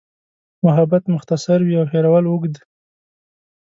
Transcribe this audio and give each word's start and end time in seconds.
محبت 0.65 1.03
مختصر 1.13 1.59
وي 1.63 1.75
او 1.81 1.85
هېرول 1.93 2.23
اوږد. 2.27 2.55